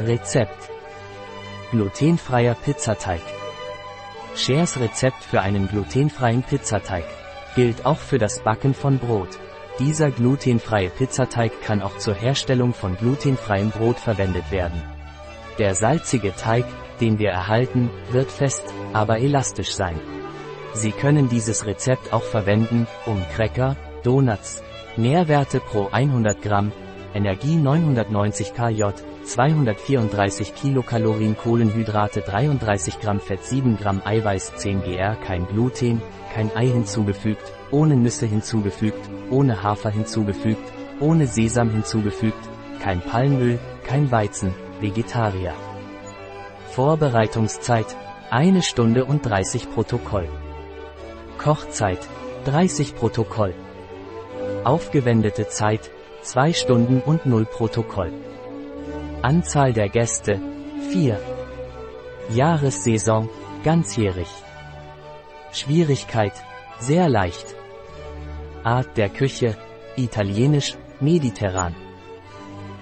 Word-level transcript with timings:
Rezept. 0.00 0.70
Glutenfreier 1.72 2.54
Pizzateig. 2.54 3.20
Shares 4.36 4.78
Rezept 4.78 5.24
für 5.24 5.40
einen 5.40 5.66
glutenfreien 5.66 6.44
Pizzateig. 6.44 7.02
Gilt 7.56 7.84
auch 7.84 7.98
für 7.98 8.18
das 8.18 8.38
Backen 8.38 8.74
von 8.74 9.00
Brot. 9.00 9.40
Dieser 9.80 10.12
glutenfreie 10.12 10.90
Pizzateig 10.90 11.50
kann 11.62 11.82
auch 11.82 11.98
zur 11.98 12.14
Herstellung 12.14 12.74
von 12.74 12.96
glutenfreiem 12.96 13.70
Brot 13.70 13.98
verwendet 13.98 14.52
werden. 14.52 14.80
Der 15.58 15.74
salzige 15.74 16.32
Teig, 16.36 16.64
den 17.00 17.18
wir 17.18 17.30
erhalten, 17.30 17.90
wird 18.12 18.30
fest, 18.30 18.62
aber 18.92 19.18
elastisch 19.18 19.74
sein. 19.74 19.98
Sie 20.74 20.92
können 20.92 21.28
dieses 21.28 21.66
Rezept 21.66 22.12
auch 22.12 22.22
verwenden, 22.22 22.86
um 23.04 23.20
Cracker, 23.34 23.74
Donuts, 24.04 24.62
Nährwerte 24.96 25.58
pro 25.58 25.88
100 25.90 26.40
Gramm, 26.40 26.70
Energie 27.14 27.56
990 27.56 28.52
kJ, 28.54 28.84
234 29.24 30.54
Kilokalorien 30.54 31.36
Kohlenhydrate 31.36 32.20
33 32.20 33.00
Gramm 33.00 33.20
Fett 33.20 33.44
7 33.44 33.76
Gramm 33.78 34.02
Eiweiß 34.04 34.56
10 34.56 34.82
gr 34.82 35.14
kein 35.16 35.46
Gluten, 35.48 36.02
kein 36.34 36.54
Ei 36.54 36.66
hinzugefügt, 36.66 37.52
ohne 37.70 37.96
Nüsse 37.96 38.26
hinzugefügt, 38.26 39.00
ohne 39.30 39.62
Hafer 39.62 39.90
hinzugefügt, 39.90 40.62
ohne 41.00 41.26
Sesam 41.26 41.70
hinzugefügt, 41.70 42.48
kein 42.80 43.00
Palmöl, 43.00 43.58
kein 43.84 44.10
Weizen, 44.10 44.54
Vegetarier. 44.80 45.54
Vorbereitungszeit, 46.70 47.96
eine 48.30 48.62
Stunde 48.62 49.06
und 49.06 49.22
30 49.22 49.72
Protokoll. 49.72 50.28
Kochzeit, 51.38 52.00
30 52.44 52.94
Protokoll. 52.94 53.54
Aufgewendete 54.64 55.48
Zeit, 55.48 55.90
2 56.22 56.52
Stunden 56.52 57.00
und 57.00 57.26
0 57.26 57.46
Protokoll. 57.46 58.12
Anzahl 59.22 59.72
der 59.72 59.88
Gäste, 59.88 60.40
4. 60.90 61.20
Jahressaison, 62.30 63.28
ganzjährig. 63.64 64.28
Schwierigkeit, 65.52 66.34
sehr 66.78 67.08
leicht. 67.08 67.54
Art 68.64 68.96
der 68.96 69.08
Küche, 69.08 69.56
italienisch, 69.96 70.76
mediterran. 71.00 71.74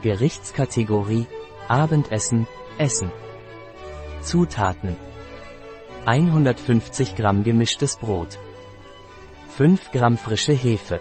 Gerichtskategorie, 0.03 1.27
Abendessen, 1.69 2.47
Essen. 2.79 3.11
Zutaten. 4.21 4.97
150 6.05 7.17
Gramm 7.17 7.45
gemischtes 7.45 7.97
Brot. 7.97 8.39
5 9.57 9.91
Gramm 9.93 10.19
frische 10.19 10.53
Hefe. 10.53 11.01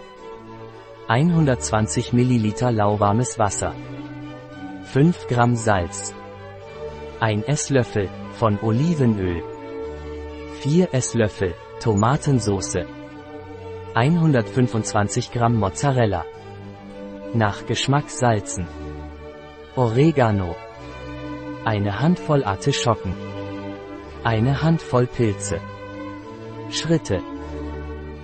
120 1.08 2.12
Milliliter 2.14 2.72
lauwarmes 2.72 3.38
Wasser. 3.38 3.76
5 4.92 5.28
Gramm 5.28 5.54
Salz. 5.54 6.12
1 7.20 7.46
Esslöffel 7.46 8.08
von 8.32 8.58
Olivenöl. 8.60 9.40
4 10.62 10.92
Esslöffel 10.92 11.54
Tomatensauce. 11.78 12.86
125 13.94 15.30
Gramm 15.30 15.54
Mozzarella. 15.60 16.24
Nach 17.34 17.64
Geschmack 17.66 18.10
salzen. 18.10 18.66
Oregano. 19.76 20.56
Eine 21.64 22.00
Handvoll 22.00 22.42
Artischocken. 22.42 23.14
Eine 24.24 24.60
Handvoll 24.60 25.06
Pilze. 25.06 25.60
Schritte. 26.70 27.22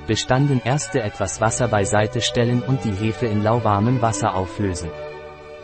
Bestanden 0.06 0.60
erste 0.64 1.00
etwas 1.00 1.40
Wasser 1.40 1.68
beiseite 1.68 2.20
stellen 2.20 2.60
und 2.62 2.84
die 2.84 2.92
Hefe 2.92 3.26
in 3.26 3.44
lauwarmem 3.44 4.02
Wasser 4.02 4.34
auflösen. 4.34 4.90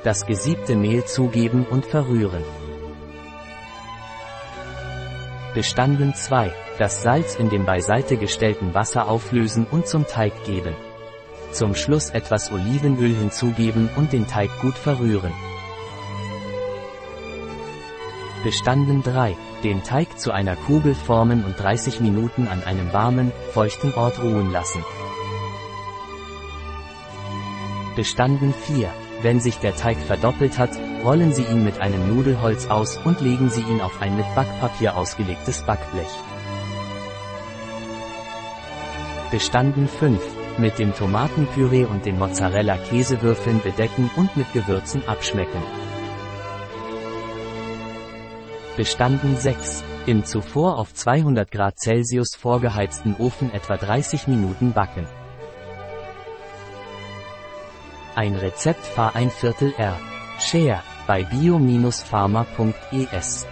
Das 0.05 0.27
gesiebte 0.27 0.77
Mehl 0.77 1.05
zugeben 1.05 1.67
und 1.69 1.85
verrühren. 1.85 2.45
Bestanden 5.55 6.15
2. 6.15 6.53
Das 6.79 7.03
Salz 7.03 7.35
in 7.35 7.51
dem 7.51 7.65
beiseite 7.65 8.17
gestellten 8.17 8.75
Wasser 8.75 9.09
auflösen 9.09 9.67
und 9.69 9.89
zum 9.89 10.07
Teig 10.07 10.45
geben. 10.45 10.75
Zum 11.51 11.75
Schluss 11.75 12.11
etwas 12.11 12.53
Olivenöl 12.53 13.17
hinzugeben 13.17 13.91
und 13.97 14.13
den 14.13 14.29
Teig 14.29 14.51
gut 14.61 14.79
verrühren. 14.79 15.33
Bestanden 18.45 19.03
3. 19.03 19.37
Den 19.65 19.83
Teig 19.83 20.17
zu 20.21 20.31
einer 20.31 20.55
Kugel 20.55 20.95
formen 20.95 21.45
und 21.45 21.59
30 21.59 22.01
Minuten 22.01 22.47
an 22.47 22.63
einem 22.63 22.93
warmen, 22.93 23.33
feuchten 23.53 23.93
Ort 23.95 24.23
ruhen 24.23 24.53
lassen. 24.53 24.85
Bestanden 27.97 28.55
4. 28.55 28.89
Wenn 29.23 29.41
sich 29.41 29.59
der 29.59 29.75
Teig 29.75 29.99
verdoppelt 29.99 30.57
hat, 30.57 30.71
rollen 31.05 31.33
Sie 31.33 31.43
ihn 31.43 31.65
mit 31.65 31.81
einem 31.81 32.15
Nudelholz 32.15 32.69
aus 32.69 32.97
und 32.99 33.21
legen 33.21 33.51
Sie 33.51 33.63
ihn 33.63 33.81
auf 33.81 34.01
ein 34.01 34.17
mit 34.17 34.27
Backpapier 34.37 34.97
ausgelegtes 34.97 35.63
Backblech. 35.63 36.07
Bestanden 39.33 39.89
5. 39.89 40.21
Mit 40.59 40.79
dem 40.79 40.95
Tomatenpüree 40.95 41.87
und 41.87 42.07
den 42.07 42.21
Mozzarella-Käsewürfeln 42.21 43.61
bedecken 43.63 44.11
und 44.15 44.37
mit 44.37 44.53
Gewürzen 44.53 45.07
abschmecken. 45.09 45.88
Bestanden 48.79 49.37
6. 49.37 49.83
Im 50.07 50.25
zuvor 50.25 50.79
auf 50.79 50.95
200 50.95 51.51
Grad 51.51 51.79
Celsius 51.81 52.37
vorgeheizten 52.37 53.17
Ofen 53.19 53.53
etwa 53.53 53.77
30 53.77 54.29
Minuten 54.29 54.73
backen. 54.73 55.05
Ein 58.15 58.37
Rezept 58.37 58.87
Fahr 58.87 59.17
ein 59.17 59.33
Viertel 59.33 59.75
R. 59.77 59.99
Share 60.39 60.85
bei 61.09 61.25
bio-pharma.es 61.25 63.49